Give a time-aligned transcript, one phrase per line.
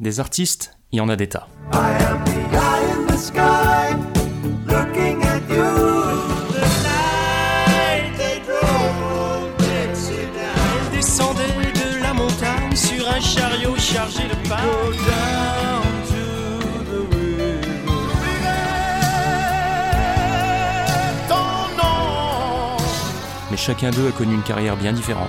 [0.00, 1.46] Des artistes, il y en a des tas.
[11.74, 14.34] de la montagne sur un chariot chargé de
[23.50, 25.28] Mais chacun d'eux a connu une carrière bien différente.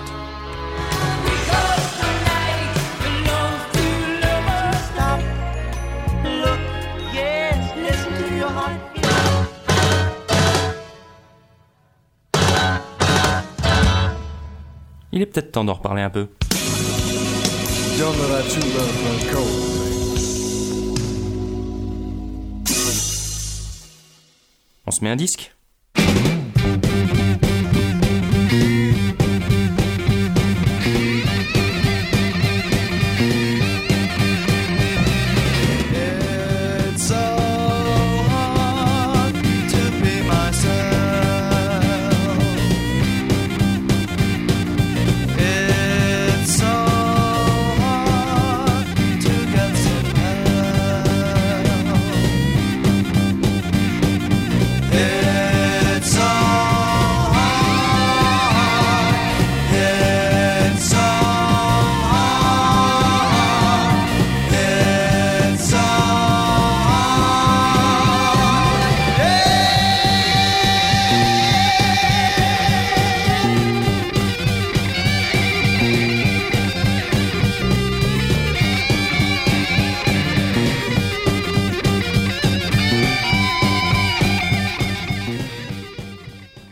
[15.21, 16.29] Il est peut-être temps d'en reparler un peu.
[24.87, 25.53] On se met un disque?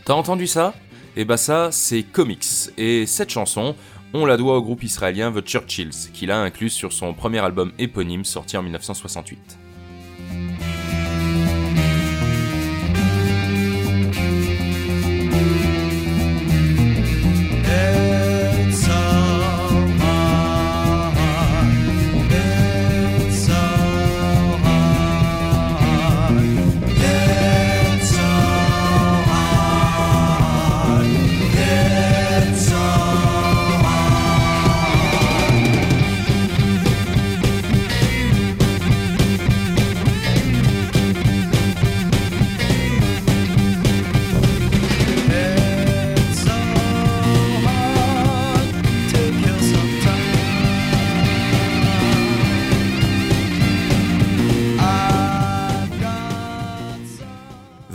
[0.10, 0.74] T'as entendu ça?
[1.16, 2.72] Et eh bah ça, c'est Comics.
[2.80, 3.76] Et cette chanson,
[4.12, 7.72] on la doit au groupe israélien The Churchills, qui l'a inclus sur son premier album
[7.78, 9.60] éponyme sorti en 1968.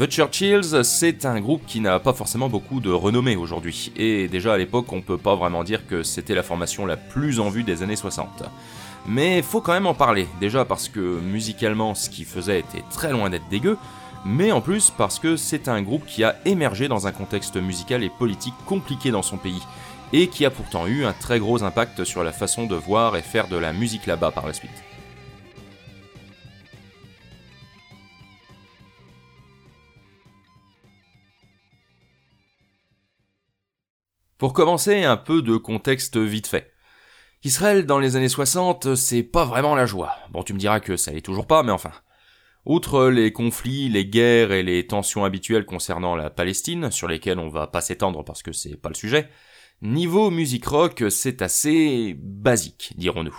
[0.05, 4.53] The Churchills, c'est un groupe qui n'a pas forcément beaucoup de renommée aujourd'hui, et déjà
[4.53, 7.63] à l'époque on peut pas vraiment dire que c'était la formation la plus en vue
[7.63, 8.43] des années 60.
[9.07, 13.13] Mais faut quand même en parler, déjà parce que musicalement ce qu'ils faisaient était très
[13.13, 13.79] loin d'être dégueu,
[14.27, 18.05] mais en plus parce que c'est un groupe qui a émergé dans un contexte musical
[18.05, 19.63] et politique compliqué dans son pays,
[20.13, 23.23] et qui a pourtant eu un très gros impact sur la façon de voir et
[23.23, 24.85] faire de la musique là-bas par la suite.
[34.39, 36.73] Pour commencer, un peu de contexte vite fait.
[37.45, 40.13] Israël dans les années 60, c'est pas vraiment la joie.
[40.31, 41.93] Bon, tu me diras que ça est toujours pas, mais enfin.
[42.67, 47.49] Outre les conflits, les guerres et les tensions habituelles concernant la Palestine, sur lesquelles on
[47.49, 49.29] va pas s'étendre parce que c'est pas le sujet,
[49.83, 53.37] niveau musique rock, c'est assez basique, dirons-nous.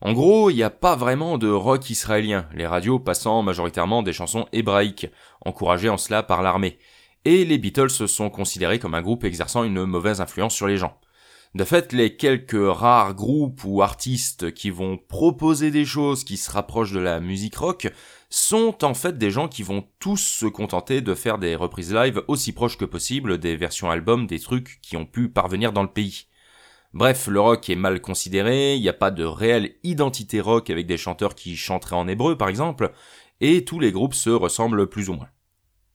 [0.00, 4.12] En gros, il n'y a pas vraiment de rock israélien, les radios passant majoritairement des
[4.12, 5.08] chansons hébraïques,
[5.44, 6.78] encouragées en cela par l'armée,
[7.24, 10.98] et les Beatles sont considérés comme un groupe exerçant une mauvaise influence sur les gens.
[11.54, 16.50] De fait, les quelques rares groupes ou artistes qui vont proposer des choses qui se
[16.50, 17.92] rapprochent de la musique rock
[18.28, 22.22] sont en fait des gens qui vont tous se contenter de faire des reprises live
[22.26, 25.92] aussi proches que possible des versions albums des trucs qui ont pu parvenir dans le
[25.92, 26.26] pays.
[26.92, 30.86] Bref, le rock est mal considéré, il n'y a pas de réelle identité rock avec
[30.86, 32.92] des chanteurs qui chanteraient en hébreu par exemple,
[33.40, 35.28] et tous les groupes se ressemblent plus ou moins.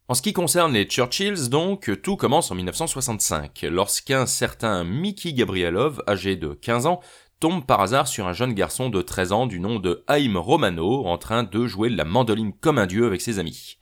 [0.09, 6.01] En ce qui concerne les Churchills, donc, tout commence en 1965, lorsqu'un certain Mickey Gabrielov,
[6.07, 6.99] âgé de 15 ans,
[7.39, 11.05] tombe par hasard sur un jeune garçon de 13 ans du nom de Haïm Romano
[11.05, 13.77] en train de jouer de la mandoline comme un dieu avec ses amis.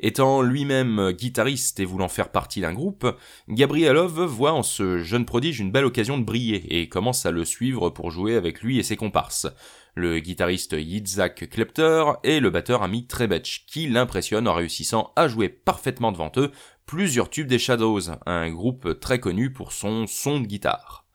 [0.00, 3.06] Étant lui-même guitariste et voulant faire partie d'un groupe,
[3.48, 7.44] Gabrielov voit en ce jeune prodige une belle occasion de briller et commence à le
[7.44, 9.46] suivre pour jouer avec lui et ses comparses,
[9.94, 15.48] le guitariste Yitzhak Klepter et le batteur Ami Trebetch, qui l'impressionne en réussissant à jouer
[15.48, 16.50] parfaitement devant eux
[16.86, 21.06] plusieurs tubes des Shadows, un groupe très connu pour son son de guitare.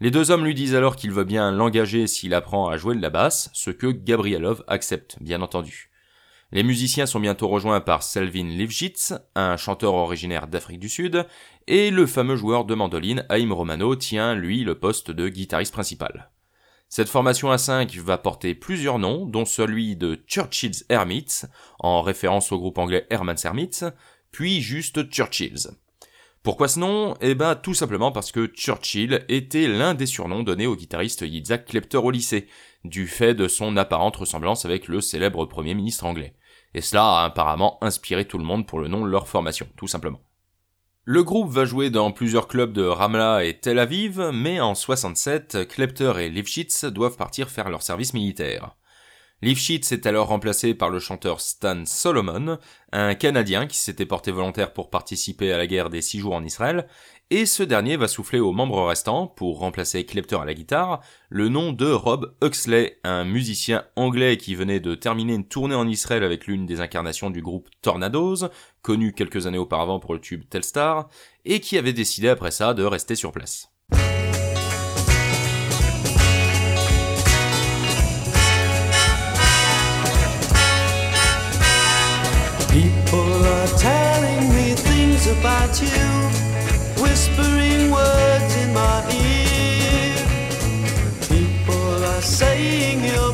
[0.00, 3.02] Les deux hommes lui disent alors qu'il veut bien l'engager s'il apprend à jouer de
[3.02, 5.87] la basse, ce que Gabrielov accepte, bien entendu.
[6.50, 11.26] Les musiciens sont bientôt rejoints par Selvin Livjits, un chanteur originaire d'Afrique du Sud,
[11.66, 16.30] et le fameux joueur de mandoline Haïm Romano tient, lui, le poste de guitariste principal.
[16.88, 21.42] Cette formation à 5 va porter plusieurs noms, dont celui de Churchill's Hermits,
[21.80, 23.80] en référence au groupe anglais Herman's Hermits,
[24.30, 25.68] puis juste Churchill's.
[26.42, 27.14] Pourquoi ce nom?
[27.20, 31.66] Eh ben tout simplement parce que Churchill était l'un des surnoms donnés au guitariste Yitzhak
[31.66, 32.48] Klepter au lycée,
[32.84, 36.32] du fait de son apparente ressemblance avec le célèbre Premier ministre anglais.
[36.78, 39.88] Et cela a apparemment inspiré tout le monde pour le nom de leur formation, tout
[39.88, 40.20] simplement.
[41.02, 45.66] Le groupe va jouer dans plusieurs clubs de Ramla et Tel Aviv, mais en 67,
[45.66, 48.76] Klepter et Lifshitz doivent partir faire leur service militaire.
[49.42, 52.58] Lifshitz est alors remplacé par le chanteur Stan Solomon,
[52.92, 56.44] un Canadien qui s'était porté volontaire pour participer à la guerre des six jours en
[56.44, 56.86] Israël,
[57.30, 61.48] et ce dernier va souffler aux membres restants, pour remplacer Klepter à la guitare, le
[61.48, 66.24] nom de Rob Huxley, un musicien anglais qui venait de terminer une tournée en Israël
[66.24, 68.48] avec l'une des incarnations du groupe Tornadoes,
[68.80, 71.08] connu quelques années auparavant pour le tube Telstar,
[71.44, 73.70] et qui avait décidé après ça de rester sur place.
[87.00, 90.16] Whispering words in my ear.
[91.28, 93.27] People are saying you're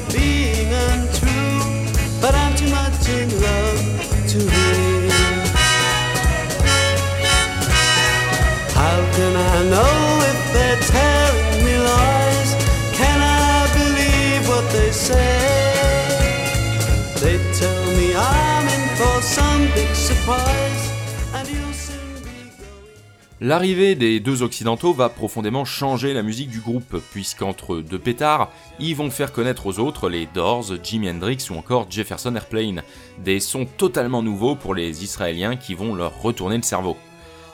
[23.46, 28.50] L'arrivée des deux occidentaux va profondément changer la musique du groupe, puisqu'entre deux pétards,
[28.80, 32.82] ils vont faire connaître aux autres les Doors, Jimi Hendrix ou encore Jefferson Airplane,
[33.22, 36.96] des sons totalement nouveaux pour les Israéliens qui vont leur retourner le cerveau.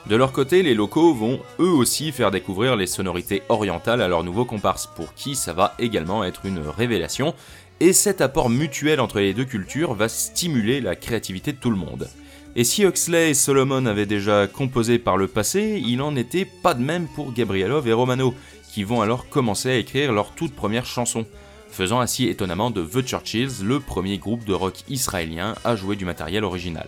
[0.07, 4.23] De leur côté, les locaux vont eux aussi faire découvrir les sonorités orientales à leurs
[4.23, 7.35] nouveaux comparses, pour qui ça va également être une révélation,
[7.81, 11.75] et cet apport mutuel entre les deux cultures va stimuler la créativité de tout le
[11.75, 12.07] monde.
[12.55, 16.75] Et si Huxley et Solomon avaient déjà composé par le passé, il n'en était pas
[16.75, 18.35] de même pour Gabrielov et Romano,
[18.71, 21.25] qui vont alors commencer à écrire leur toute première chanson,
[21.71, 26.05] faisant ainsi étonnamment de The Churchills le premier groupe de rock israélien à jouer du
[26.05, 26.87] matériel original.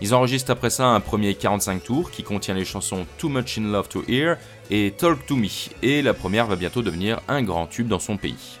[0.00, 3.72] Ils enregistrent après ça un premier 45 tours qui contient les chansons Too Much in
[3.72, 4.36] Love to Hear
[4.70, 5.48] et Talk to Me,
[5.82, 8.60] et la première va bientôt devenir un grand tube dans son pays.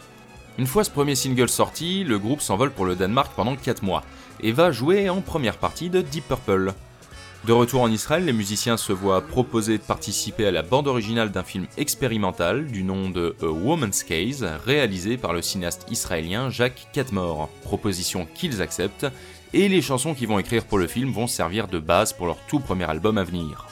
[0.56, 4.04] Une fois ce premier single sorti, le groupe s'envole pour le Danemark pendant 4 mois,
[4.40, 6.74] et va jouer en première partie de Deep Purple.
[7.44, 11.32] De retour en Israël, les musiciens se voient proposer de participer à la bande originale
[11.32, 16.86] d'un film expérimental du nom de A Woman's Case, réalisé par le cinéaste israélien Jacques
[16.92, 19.08] Catmore, proposition qu'ils acceptent,
[19.54, 22.38] et les chansons qu'ils vont écrire pour le film vont servir de base pour leur
[22.46, 23.66] tout premier album à venir.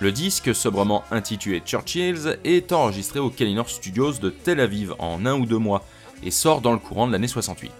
[0.00, 5.34] Le disque, sobrement intitulé Churchills, est enregistré au Kalinor Studios de Tel Aviv en un
[5.34, 5.84] ou deux mois
[6.22, 7.70] et sort dans le courant de l'année 68.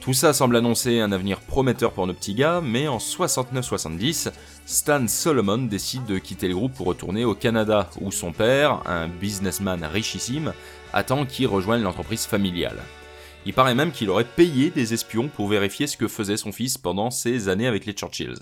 [0.00, 4.32] Tout ça semble annoncer un avenir prometteur pour nos petits gars, mais en 69-70,
[4.64, 9.08] Stan Solomon décide de quitter le groupe pour retourner au Canada, où son père, un
[9.08, 10.54] businessman richissime,
[10.94, 12.78] attend qu'il rejoigne l'entreprise familiale.
[13.44, 16.78] Il paraît même qu'il aurait payé des espions pour vérifier ce que faisait son fils
[16.78, 18.40] pendant ses années avec les Churchills.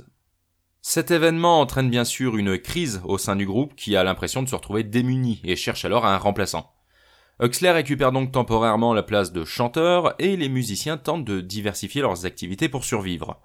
[0.81, 4.49] Cet événement entraîne bien sûr une crise au sein du groupe qui a l'impression de
[4.49, 6.73] se retrouver démuni et cherche alors un remplaçant.
[7.41, 12.27] Huxley récupère donc temporairement la place de chanteur et les musiciens tentent de diversifier leurs
[12.27, 13.41] activités pour survivre.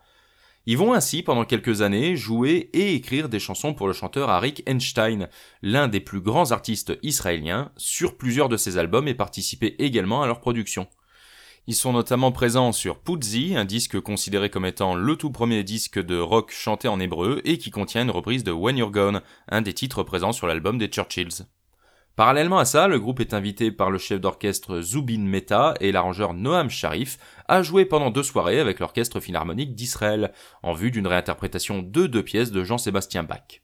[0.65, 4.63] Ils vont ainsi pendant quelques années jouer et écrire des chansons pour le chanteur Arik
[4.65, 5.29] Einstein,
[5.61, 10.27] l'un des plus grands artistes israéliens, sur plusieurs de ses albums et participer également à
[10.27, 10.87] leur production.
[11.67, 16.03] Ils sont notamment présents sur Putzi, un disque considéré comme étant le tout premier disque
[16.03, 19.61] de rock chanté en hébreu et qui contient une reprise de When You're Gone, un
[19.61, 21.45] des titres présents sur l'album des Churchills.
[22.15, 26.35] Parallèlement à ça, le groupe est invité par le chef d'orchestre Zubin Mehta et l'arrangeur
[26.35, 27.17] Noam Sharif
[27.47, 32.23] à jouer pendant deux soirées avec l'orchestre philharmonique d'Israël, en vue d'une réinterprétation de deux
[32.23, 33.63] pièces de Jean-Sébastien Bach.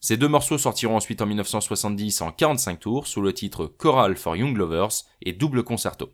[0.00, 4.34] Ces deux morceaux sortiront ensuite en 1970 en 45 tours sous le titre Choral for
[4.34, 6.10] Young Lovers et Double Concerto.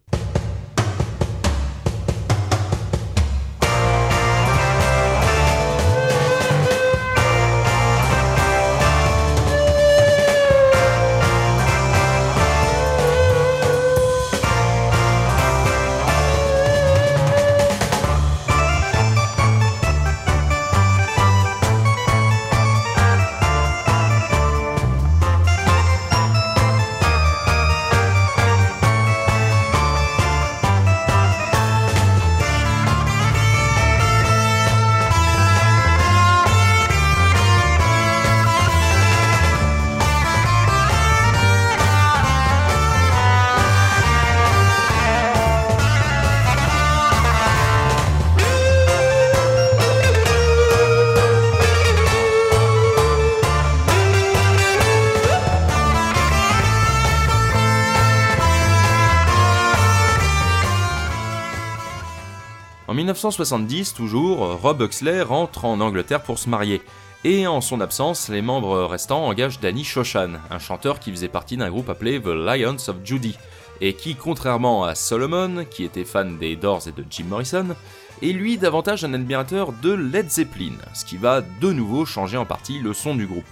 [63.20, 66.80] 1970, toujours, Rob Huxley rentre en Angleterre pour se marier,
[67.22, 71.58] et en son absence, les membres restants engagent Danny Shoshan, un chanteur qui faisait partie
[71.58, 73.36] d'un groupe appelé The Lions of Judy,
[73.82, 77.76] et qui, contrairement à Solomon, qui était fan des Doors et de Jim Morrison,
[78.22, 82.46] est lui davantage un admirateur de Led Zeppelin, ce qui va de nouveau changer en
[82.46, 83.44] partie le son du groupe.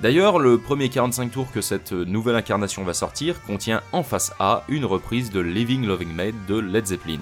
[0.00, 4.62] D'ailleurs, le premier 45 tours que cette nouvelle incarnation va sortir contient en face A
[4.68, 7.20] une reprise de Living Loving Made de Led Zeppelin.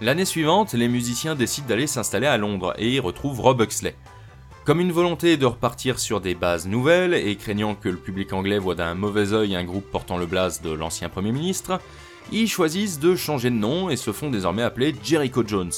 [0.00, 3.96] L'année suivante, les musiciens décident d'aller s'installer à Londres et y retrouvent Rob Huxley.
[4.64, 8.60] Comme une volonté de repartir sur des bases nouvelles et craignant que le public anglais
[8.60, 11.80] voit d'un mauvais œil un groupe portant le blaze de l'ancien Premier ministre,
[12.30, 15.72] ils choisissent de changer de nom et se font désormais appeler Jericho Jones.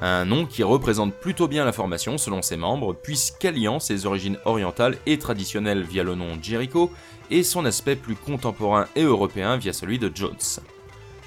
[0.00, 4.96] Un nom qui représente plutôt bien la formation selon ses membres, puisqu'alliant ses origines orientales
[5.04, 6.90] et traditionnelles via le nom Jericho
[7.30, 10.38] et son aspect plus contemporain et européen via celui de Jones.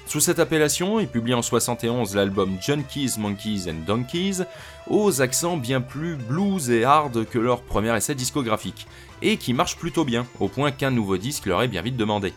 [0.06, 4.44] Sous cette appellation, il publie en 71 l'album Junkies, Monkeys and Donkeys,
[4.86, 8.86] aux accents bien plus blues et hard que leur premier essai discographique,
[9.22, 12.34] et qui marche plutôt bien, au point qu'un nouveau disque leur est bien vite demandé.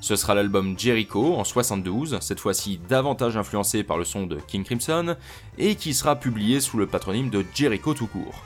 [0.00, 4.62] Ce sera l'album Jericho en 72, cette fois-ci davantage influencé par le son de King
[4.62, 5.16] Crimson,
[5.58, 8.42] et qui sera publié sous le patronyme de Jericho tout court.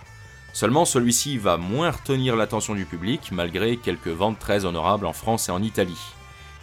[0.53, 5.49] Seulement celui-ci va moins retenir l'attention du public, malgré quelques ventes très honorables en France
[5.49, 5.99] et en Italie.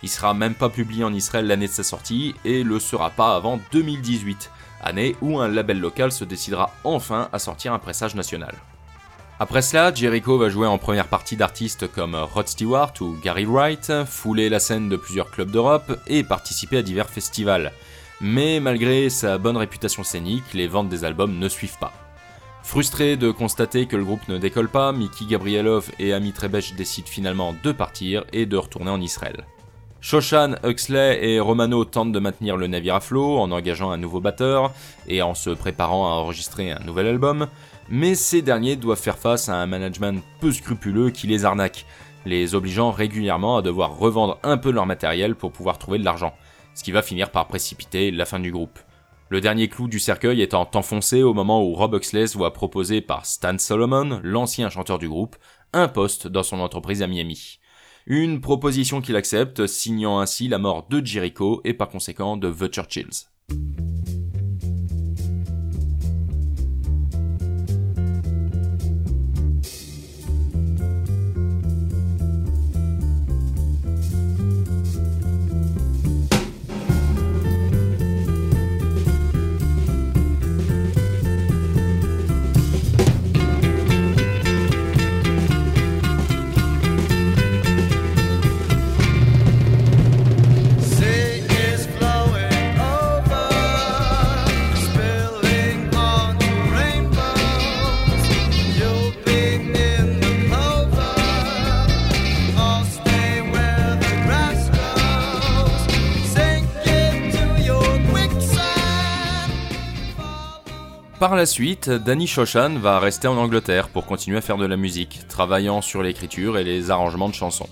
[0.04, 3.36] Il sera même pas publié en Israël l'année de sa sortie et le sera pas
[3.36, 4.52] avant 2018,
[4.82, 8.56] année où un label local se décidera enfin à sortir un pressage national.
[9.40, 13.92] Après cela, Jericho va jouer en première partie d'artistes comme Rod Stewart ou Gary Wright,
[14.08, 17.72] fouler la scène de plusieurs clubs d'Europe et participer à divers festivals.
[18.20, 21.94] Mais malgré sa bonne réputation scénique, les ventes des albums ne suivent pas.
[22.64, 27.08] Frustré de constater que le groupe ne décolle pas, Mickey Gabrielov et Amit Rebesh décident
[27.08, 29.46] finalement de partir et de retourner en Israël.
[30.10, 34.22] Shoshan, Huxley et Romano tentent de maintenir le navire à flot en engageant un nouveau
[34.22, 34.72] batteur
[35.06, 37.48] et en se préparant à enregistrer un nouvel album,
[37.90, 41.86] mais ces derniers doivent faire face à un management peu scrupuleux qui les arnaque,
[42.26, 46.34] les obligeant régulièrement à devoir revendre un peu leur matériel pour pouvoir trouver de l'argent,
[46.74, 48.80] ce qui va finir par précipiter la fin du groupe.
[49.28, 53.26] Le dernier clou du cercueil étant enfoncé au moment où Rob Huxley voit proposer par
[53.26, 55.36] Stan Solomon, l'ancien chanteur du groupe,
[55.74, 57.60] un poste dans son entreprise à Miami.
[58.10, 62.74] Une proposition qu'il accepte, signant ainsi la mort de Jericho et par conséquent de The
[62.74, 63.28] Churchills.
[111.20, 114.78] Par la suite, Danny Shoshan va rester en Angleterre pour continuer à faire de la
[114.78, 117.70] musique, travaillant sur l'écriture et les arrangements de chansons.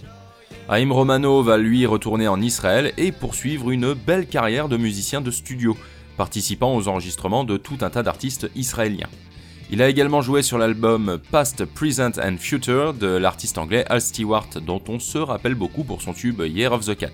[0.67, 5.29] Haïm Romano va lui retourner en Israël et poursuivre une belle carrière de musicien de
[5.29, 5.77] studio,
[6.17, 9.09] participant aux enregistrements de tout un tas d'artistes israéliens.
[9.69, 14.49] Il a également joué sur l'album Past, Present and Future de l'artiste anglais Al Stewart,
[14.65, 17.11] dont on se rappelle beaucoup pour son tube Year of the Cat.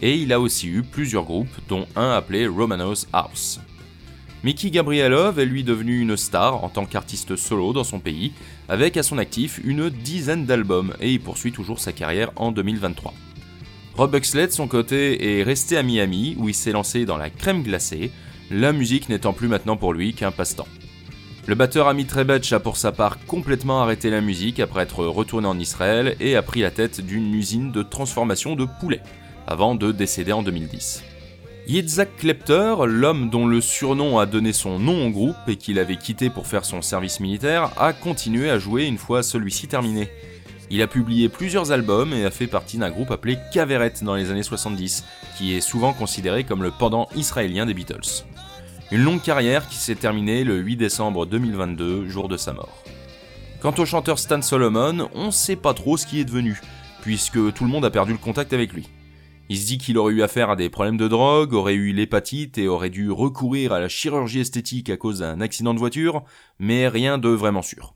[0.00, 3.58] Et il a aussi eu plusieurs groupes, dont un appelé Romano's House.
[4.44, 8.32] Mickey Gabrielov est lui devenu une star en tant qu'artiste solo dans son pays,
[8.68, 13.14] avec à son actif une dizaine d'albums, et il poursuit toujours sa carrière en 2023.
[13.96, 17.62] Rob de son côté, est resté à Miami, où il s'est lancé dans la crème
[17.62, 18.10] glacée,
[18.50, 20.68] la musique n'étant plus maintenant pour lui qu'un passe-temps.
[21.46, 25.48] Le batteur Amit Rebetch a pour sa part complètement arrêté la musique après être retourné
[25.48, 29.02] en Israël et a pris la tête d'une usine de transformation de poulets,
[29.46, 31.02] avant de décéder en 2010.
[31.66, 35.96] Yitzhak Klepter, l'homme dont le surnom a donné son nom au groupe et qu'il avait
[35.96, 40.10] quitté pour faire son service militaire, a continué à jouer une fois celui-ci terminé.
[40.68, 44.30] Il a publié plusieurs albums et a fait partie d'un groupe appelé Caveret dans les
[44.30, 45.04] années 70,
[45.38, 48.26] qui est souvent considéré comme le pendant israélien des Beatles.
[48.92, 52.84] Une longue carrière qui s'est terminée le 8 décembre 2022, jour de sa mort.
[53.62, 56.60] Quant au chanteur Stan Solomon, on sait pas trop ce qui est devenu,
[57.00, 58.86] puisque tout le monde a perdu le contact avec lui.
[59.50, 62.56] Il se dit qu'il aurait eu affaire à des problèmes de drogue, aurait eu l'hépatite
[62.56, 66.24] et aurait dû recourir à la chirurgie esthétique à cause d'un accident de voiture,
[66.58, 67.94] mais rien de vraiment sûr.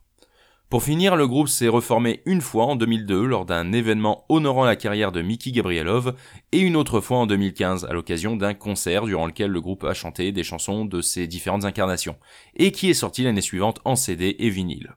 [0.69, 4.75] Pour finir, le groupe s'est reformé une fois en 2002 lors d'un événement honorant la
[4.75, 6.13] carrière de Mickey Gabrielov
[6.51, 9.95] et une autre fois en 2015 à l'occasion d'un concert durant lequel le groupe a
[9.95, 12.17] chanté des chansons de ses différentes incarnations
[12.55, 14.93] et qui est sorti l'année suivante en CD et vinyle.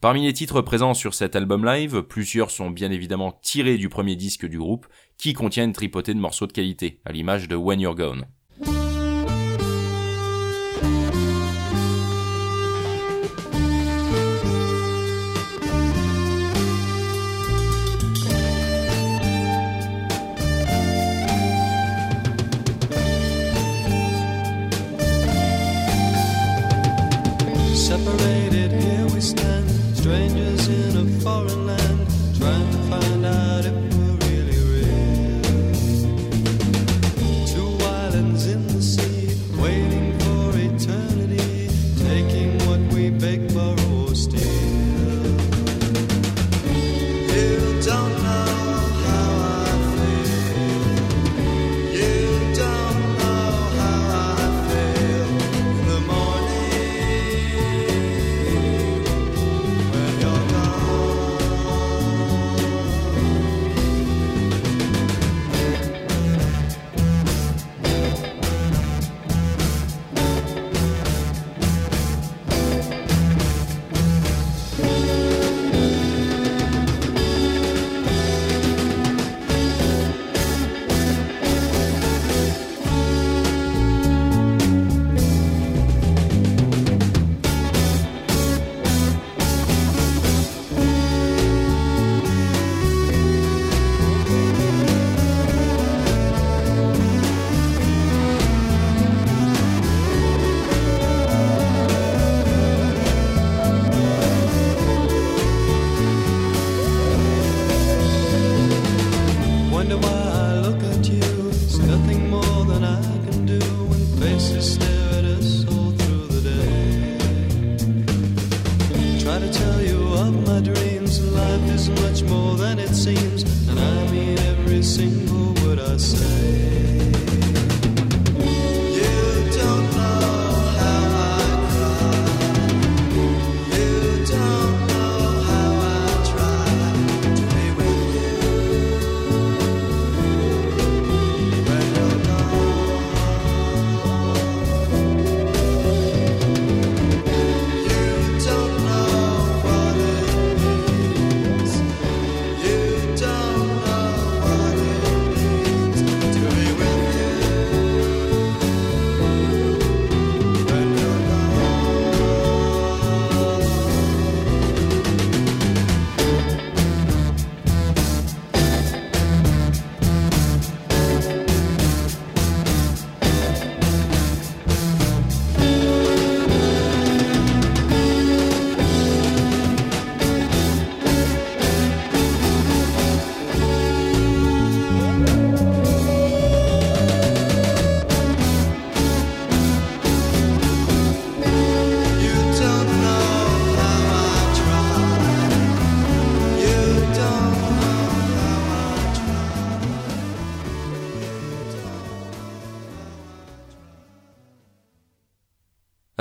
[0.00, 4.14] Parmi les titres présents sur cet album live, plusieurs sont bien évidemment tirés du premier
[4.14, 4.86] disque du groupe
[5.16, 8.26] qui contient une tripotée de morceaux de qualité, à l'image de When You're Gone.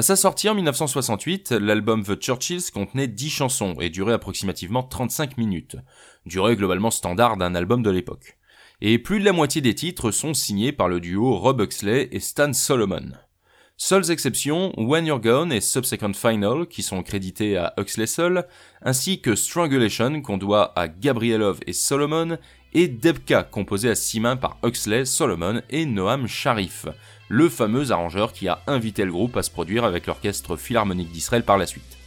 [0.08, 5.76] Sa sortie en 1968, l'album The Churchills contenait 10 chansons et durait approximativement 35 minutes,
[6.26, 8.38] durée globalement standard d'un album de l'époque.
[8.80, 12.22] Et plus de la moitié des titres sont signés par le duo Rob Huxley et
[12.22, 13.12] Stan Solomon.
[13.76, 18.48] Seules exceptions, When You're Gone et Subsequent Final, qui sont crédités à Huxley seul,
[18.82, 22.38] ainsi que Strangulation, qu'on doit à Gabrielov et Solomon,
[22.74, 26.86] et Debka, composé à six mains par Huxley, Solomon et Noam Sharif,
[27.30, 31.44] le fameux arrangeur qui a invité le groupe à se produire avec l'Orchestre Philharmonique d'Israël
[31.44, 31.98] par la suite.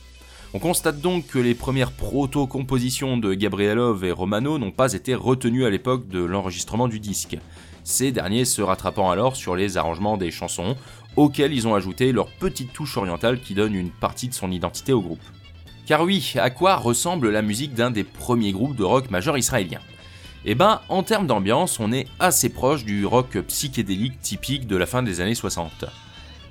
[0.52, 5.64] On constate donc que les premières proto-compositions de Gabrielov et Romano n'ont pas été retenues
[5.64, 7.38] à l'époque de l'enregistrement du disque,
[7.84, 10.76] ces derniers se rattrapant alors sur les arrangements des chansons,
[11.16, 14.92] auxquels ils ont ajouté leur petite touche orientale qui donne une partie de son identité
[14.92, 15.22] au groupe.
[15.86, 19.80] Car oui, à quoi ressemble la musique d'un des premiers groupes de rock majeur israélien
[20.46, 24.86] Eh ben, en termes d'ambiance, on est assez proche du rock psychédélique typique de la
[24.86, 25.84] fin des années 60.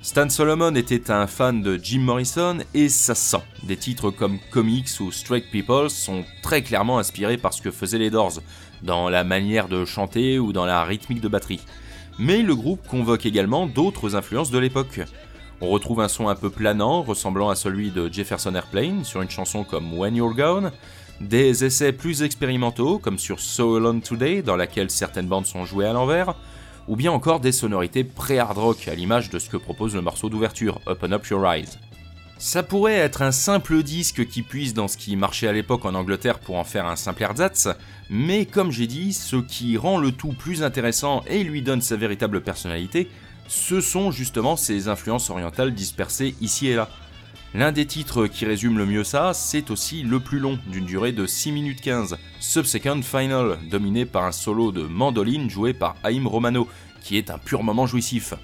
[0.00, 3.42] Stan Solomon était un fan de Jim Morrison et ça se sent.
[3.64, 7.98] Des titres comme Comics ou Straight People sont très clairement inspirés par ce que faisaient
[7.98, 8.40] les Doors,
[8.82, 11.60] dans la manière de chanter ou dans la rythmique de batterie.
[12.20, 15.00] Mais le groupe convoque également d'autres influences de l'époque.
[15.60, 19.30] On retrouve un son un peu planant, ressemblant à celui de Jefferson Airplane sur une
[19.30, 20.70] chanson comme When You're Gone,
[21.20, 25.86] des essais plus expérimentaux comme sur So Alone Today dans laquelle certaines bandes sont jouées
[25.86, 26.34] à l'envers,
[26.88, 30.28] ou bien encore des sonorités pré-hard rock à l'image de ce que propose le morceau
[30.28, 31.68] d'ouverture Open Up Your Eyes.
[32.38, 35.94] Ça pourrait être un simple disque qui puise dans ce qui marchait à l'époque en
[35.94, 37.68] Angleterre pour en faire un simple ersatz,
[38.08, 41.96] mais comme j'ai dit, ce qui rend le tout plus intéressant et lui donne sa
[41.96, 43.10] véritable personnalité,
[43.46, 46.88] ce sont justement ces influences orientales dispersées ici et là.
[47.52, 51.10] L'un des titres qui résume le mieux ça, c'est aussi le plus long, d'une durée
[51.10, 56.28] de 6 minutes 15, Subsecond Final, dominé par un solo de mandoline joué par Haïm
[56.28, 56.68] Romano,
[57.02, 58.34] qui est un pur moment jouissif.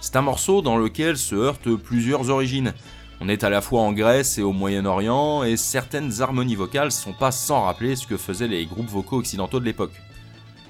[0.00, 2.74] C'est un morceau dans lequel se heurtent plusieurs origines.
[3.20, 7.12] On est à la fois en Grèce et au Moyen-Orient, et certaines harmonies vocales sont
[7.12, 10.00] pas sans rappeler ce que faisaient les groupes vocaux occidentaux de l'époque.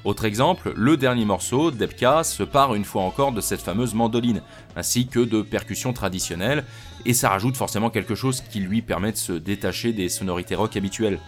[0.05, 4.43] Autre exemple, le dernier morceau, Debka, se part une fois encore de cette fameuse mandoline,
[4.77, 6.65] ainsi que de percussions traditionnelles,
[7.07, 10.77] et ça rajoute forcément quelque chose qui lui permet de se détacher des sonorités rock
[10.77, 11.21] habituelles.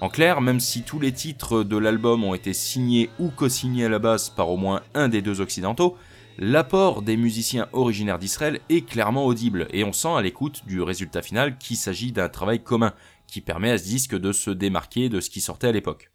[0.00, 3.88] En clair, même si tous les titres de l'album ont été signés ou co-signés à
[3.88, 5.96] la base par au moins un des deux occidentaux,
[6.38, 11.22] l'apport des musiciens originaires d'Israël est clairement audible, et on sent à l'écoute du résultat
[11.22, 12.94] final qu'il s'agit d'un travail commun,
[13.28, 16.10] qui permet à ce disque de se démarquer de ce qui sortait à l'époque.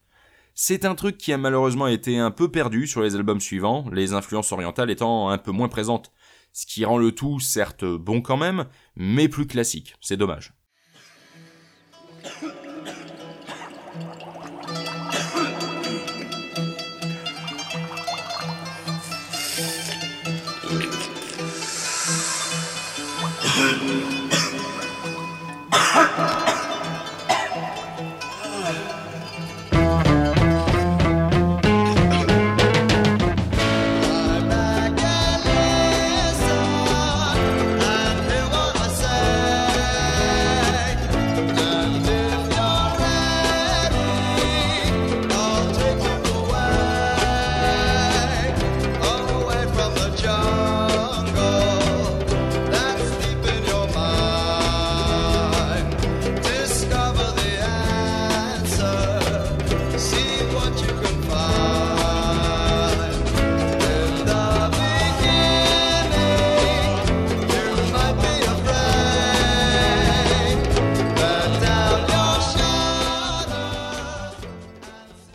[0.55, 4.13] C'est un truc qui a malheureusement été un peu perdu sur les albums suivants, les
[4.13, 6.11] influences orientales étant un peu moins présentes.
[6.51, 9.95] Ce qui rend le tout certes bon quand même, mais plus classique.
[9.99, 10.53] C'est dommage.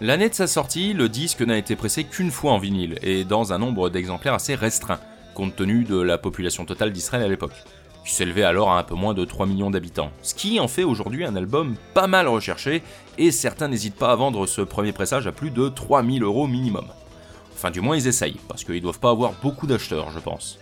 [0.00, 3.52] L'année de sa sortie, le disque n'a été pressé qu'une fois en vinyle, et dans
[3.52, 5.00] un nombre d'exemplaires assez restreint,
[5.34, 7.64] compte tenu de la population totale d'Israël à l'époque,
[8.04, 10.84] qui s'élevait alors à un peu moins de 3 millions d'habitants, ce qui en fait
[10.84, 12.84] aujourd'hui un album pas mal recherché,
[13.18, 16.86] et certains n'hésitent pas à vendre ce premier pressage à plus de 3000 euros minimum.
[17.52, 20.60] Enfin du moins ils essayent, parce qu'ils doivent pas avoir beaucoup d'acheteurs je pense.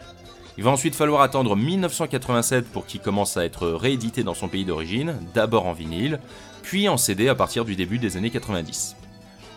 [0.56, 4.64] Il va ensuite falloir attendre 1987 pour qu'il commence à être réédité dans son pays
[4.64, 6.20] d'origine, d'abord en vinyle,
[6.62, 8.96] puis en CD à partir du début des années 90.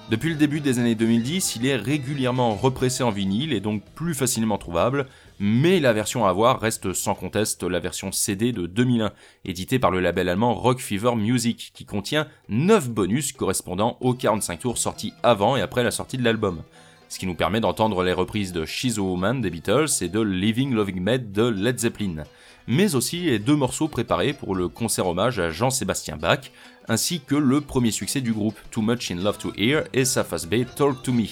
[0.10, 4.15] Depuis le début des années 2010, il est régulièrement repressé en vinyle et donc plus
[4.15, 5.06] facilement trouvable,
[5.39, 9.12] mais la version à avoir reste sans conteste la version CD de 2001,
[9.45, 14.62] éditée par le label allemand Rock Fever Music, qui contient 9 bonus correspondant aux 45
[14.62, 16.63] tours sortis avant et après la sortie de l'album.
[17.08, 20.22] Ce qui nous permet d'entendre les reprises de She's a Woman des Beatles et de
[20.22, 22.24] Living Loving Med de Led Zeppelin,
[22.67, 26.52] mais aussi les deux morceaux préparés pour le concert hommage à Jean-Sébastien Bach,
[26.88, 30.45] ainsi que le premier succès du groupe, Too Much in Love to Hear et Safas
[30.50, 31.26] Bay Talk to Me.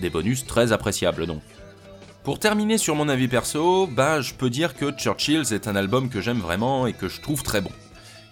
[0.00, 1.42] Des bonus très appréciables donc.
[2.24, 6.10] Pour terminer sur mon avis perso, bah je peux dire que Churchills est un album
[6.10, 7.70] que j'aime vraiment et que je trouve très bon.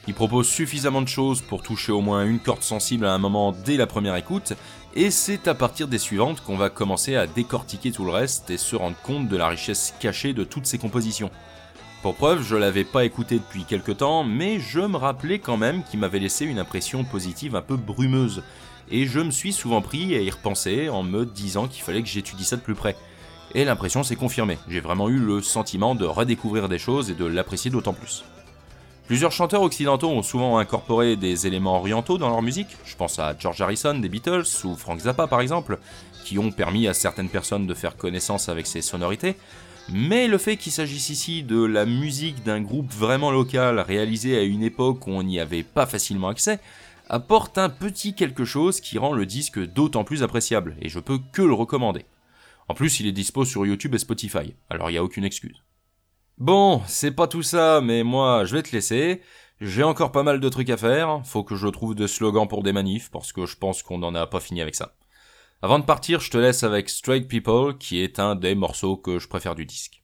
[0.09, 3.53] Il propose suffisamment de choses pour toucher au moins une corde sensible à un moment
[3.53, 4.53] dès la première écoute,
[4.95, 8.57] et c'est à partir des suivantes qu'on va commencer à décortiquer tout le reste et
[8.57, 11.31] se rendre compte de la richesse cachée de toutes ces compositions.
[12.07, 15.83] Pour preuve, je l'avais pas écouté depuis quelque temps, mais je me rappelais quand même
[15.83, 18.45] qu'il m'avait laissé une impression positive un peu brumeuse,
[18.93, 22.09] et je me suis souvent pris à y repenser en me disant qu'il fallait que
[22.09, 22.95] j'étudie ça de plus près.
[23.57, 27.25] Et l'impression s'est confirmée, j'ai vraiment eu le sentiment de redécouvrir des choses et de
[27.25, 28.25] l'apprécier d'autant plus.
[29.09, 33.35] Plusieurs chanteurs occidentaux ont souvent incorporé des éléments orientaux dans leur musique, je pense à
[33.37, 35.81] George Harrison des Beatles ou Frank Zappa par exemple,
[36.25, 39.35] qui ont permis à certaines personnes de faire connaissance avec ces sonorités,
[39.93, 44.43] mais le fait qu'il s'agisse ici de la musique d'un groupe vraiment local réalisé à
[44.43, 46.59] une époque où on n'y avait pas facilement accès,
[47.09, 51.19] apporte un petit quelque chose qui rend le disque d'autant plus appréciable, et je peux
[51.33, 52.05] que le recommander.
[52.69, 55.63] En plus, il est dispo sur YouTube et Spotify, alors il n'y a aucune excuse.
[56.39, 59.23] Bon, c'est pas tout ça, mais moi, je vais te laisser.
[59.61, 61.23] J'ai encore pas mal de trucs à faire.
[61.25, 64.15] Faut que je trouve des slogans pour des manifs, parce que je pense qu'on n'en
[64.15, 64.95] a pas fini avec ça.
[65.67, 69.19] Avant de partir, je te laisse avec Strike People, qui est un des morceaux que
[69.19, 70.01] je préfère du disque.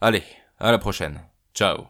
[0.00, 0.22] Allez,
[0.60, 1.20] à la prochaine.
[1.52, 1.88] Ciao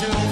[0.00, 0.27] to